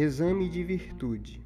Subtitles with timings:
[0.00, 1.44] Exame de Virtude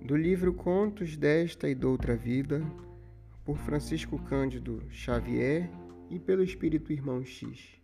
[0.00, 2.62] Do livro Contos desta e doutra vida,
[3.44, 5.68] por Francisco Cândido Xavier
[6.08, 7.82] e pelo Espírito Irmão X.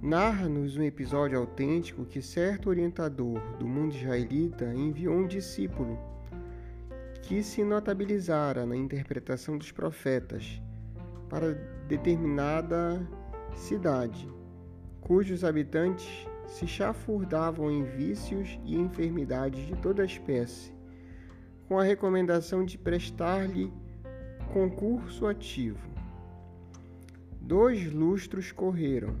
[0.00, 5.98] Narra-nos um episódio autêntico que certo orientador do mundo israelita enviou um discípulo
[7.22, 10.62] que se notabilizara na interpretação dos profetas
[11.28, 11.52] para
[11.88, 13.04] determinada
[13.56, 14.30] cidade,
[15.00, 20.72] cujos habitantes se chafurdavam em vícios e enfermidades de toda espécie,
[21.68, 23.72] com a recomendação de prestar-lhe
[24.52, 25.88] concurso ativo.
[27.40, 29.14] Dois lustros correram,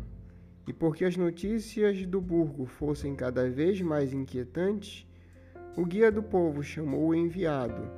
[0.66, 5.06] e porque as notícias do burgo fossem cada vez mais inquietantes,
[5.76, 7.88] o guia do povo chamou o enviado,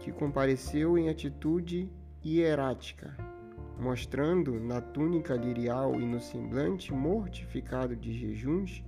[0.00, 1.90] que compareceu em atitude
[2.24, 3.31] hierática
[3.78, 8.84] mostrando na túnica lirial e no semblante mortificado de jejuns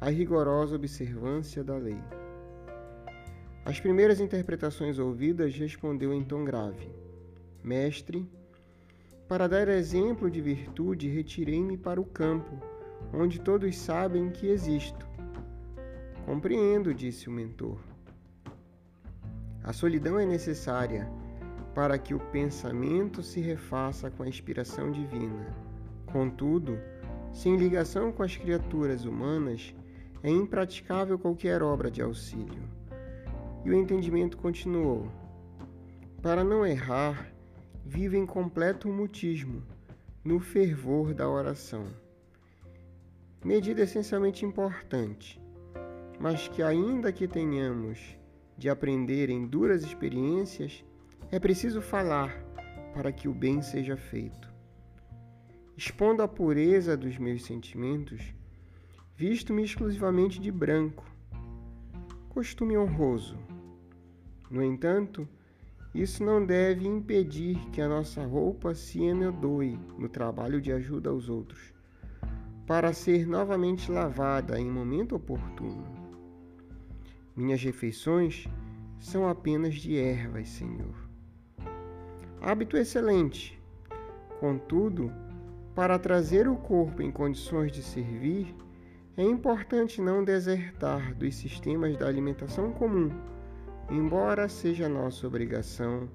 [0.00, 1.98] a rigorosa observância da lei.
[3.64, 6.88] As primeiras interpretações ouvidas respondeu em tom grave:
[7.64, 8.28] Mestre,
[9.28, 12.60] para dar exemplo de virtude, retirei-me para o campo,
[13.12, 15.06] onde todos sabem que existo.
[16.24, 17.80] Compreendo, disse o mentor.
[19.64, 21.10] A solidão é necessária
[21.76, 25.54] para que o pensamento se refaça com a inspiração divina.
[26.06, 26.78] Contudo,
[27.34, 29.74] sem ligação com as criaturas humanas,
[30.22, 32.62] é impraticável qualquer obra de auxílio.
[33.62, 35.12] E o entendimento continuou:
[36.22, 37.30] Para não errar,
[37.84, 39.62] vive em completo mutismo,
[40.24, 41.84] no fervor da oração.
[43.44, 45.38] Medida essencialmente importante,
[46.18, 48.16] mas que, ainda que tenhamos
[48.56, 50.82] de aprender em duras experiências,
[51.30, 52.32] é preciso falar
[52.94, 54.48] para que o bem seja feito.
[55.76, 58.32] Expondo a pureza dos meus sentimentos,
[59.16, 61.04] visto-me exclusivamente de branco,
[62.28, 63.36] costume honroso.
[64.48, 65.28] No entanto,
[65.92, 71.28] isso não deve impedir que a nossa roupa se enodoe no trabalho de ajuda aos
[71.28, 71.74] outros,
[72.66, 75.84] para ser novamente lavada em momento oportuno.
[77.34, 78.46] Minhas refeições
[78.98, 81.05] são apenas de ervas, Senhor
[82.40, 83.60] hábito excelente.
[84.38, 85.12] Contudo,
[85.74, 88.54] para trazer o corpo em condições de servir,
[89.16, 93.10] é importante não desertar dos sistemas da alimentação comum,
[93.90, 96.08] embora seja nossa obrigação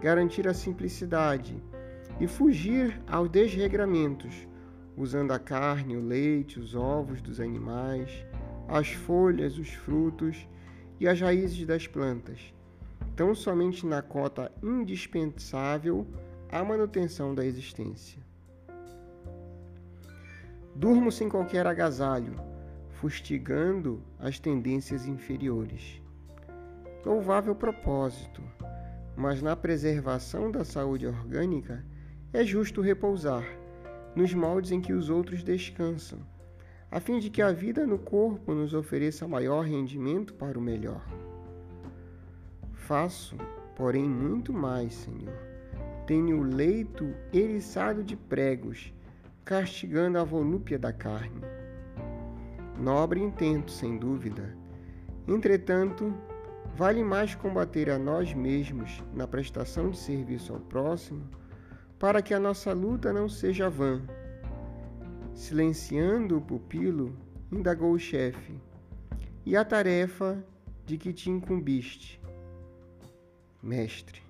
[0.00, 1.60] garantir a simplicidade
[2.20, 4.46] e fugir aos desregramentos,
[4.96, 8.24] usando a carne, o leite, os ovos dos animais,
[8.68, 10.46] as folhas, os frutos
[11.00, 12.53] e as raízes das plantas
[13.16, 16.06] tão somente na cota indispensável
[16.50, 18.22] à manutenção da existência.
[20.74, 22.34] Durmo sem qualquer agasalho,
[22.90, 26.02] fustigando as tendências inferiores.
[27.04, 28.42] Louvável propósito,
[29.16, 31.84] mas na preservação da saúde orgânica
[32.32, 33.44] é justo repousar
[34.14, 36.20] nos moldes em que os outros descansam,
[36.90, 41.04] a fim de que a vida no corpo nos ofereça maior rendimento para o melhor.
[42.86, 43.34] Faço,
[43.74, 45.32] porém, muito mais, Senhor.
[46.06, 48.92] Tenho o leito eriçado de pregos,
[49.42, 51.40] castigando a volúpia da carne.
[52.78, 54.54] Nobre intento, sem dúvida.
[55.26, 56.12] Entretanto,
[56.76, 61.26] vale mais combater a nós mesmos na prestação de serviço ao próximo,
[61.98, 64.02] para que a nossa luta não seja vã.
[65.32, 67.16] Silenciando o pupilo,
[67.50, 68.60] indagou o chefe,
[69.46, 70.44] e a tarefa
[70.84, 72.22] de que te incumbiste
[73.64, 74.20] Mestre,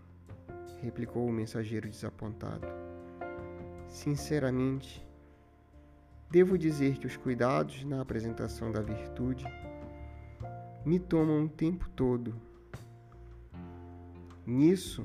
[0.80, 2.68] replicou o mensageiro desapontado,
[3.88, 5.04] sinceramente,
[6.30, 9.44] devo dizer que os cuidados na apresentação da virtude
[10.86, 12.40] me tomam o tempo todo.
[14.46, 15.04] Nisso,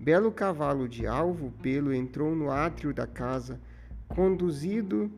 [0.00, 3.60] belo cavalo de alvo pelo entrou no átrio da casa,
[4.08, 5.08] conduzido,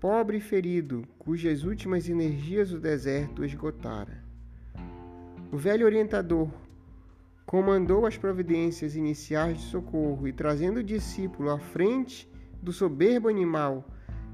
[0.00, 4.24] pobre e ferido, cujas últimas energias o deserto esgotara.
[5.52, 6.50] O velho orientador
[7.50, 12.30] comandou as providências iniciais de socorro e trazendo o discípulo à frente
[12.62, 13.84] do soberbo animal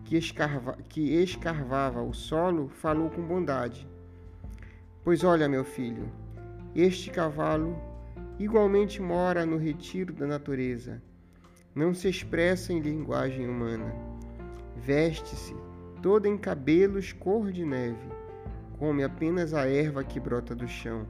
[0.04, 3.88] que, escarva, que escarvava o solo, falou com bondade:
[5.02, 6.12] Pois olha, meu filho,
[6.74, 7.74] este cavalo
[8.38, 11.02] igualmente mora no retiro da natureza.
[11.74, 13.94] Não se expressa em linguagem humana.
[14.76, 15.56] Veste-se
[16.02, 18.10] toda em cabelos cor de neve,
[18.78, 21.06] come apenas a erva que brota do chão,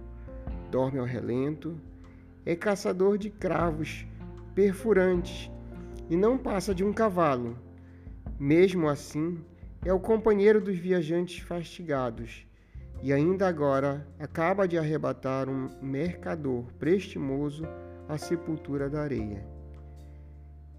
[0.71, 1.77] dorme ao relento,
[2.47, 4.07] é caçador de cravos
[4.55, 5.51] perfurantes
[6.09, 7.59] e não passa de um cavalo.
[8.39, 9.45] Mesmo assim,
[9.85, 12.45] É o companheiro dos viajantes fastigados
[13.01, 17.65] e ainda agora acaba de arrebatar um mercador prestimoso
[18.09, 19.47] à sepultura da areia.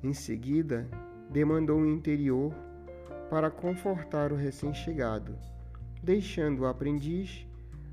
[0.04, 0.90] Em seguida,
[1.30, 2.54] demandou o interior
[3.30, 5.38] para confortar o recém-chegado,
[6.04, 7.48] deixando o aprendiz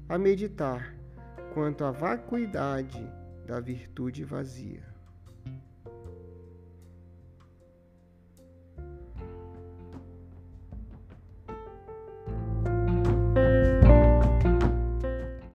[0.09, 0.97] a meditar
[1.53, 3.09] quanto à vacuidade
[3.45, 4.94] da virtude vazia.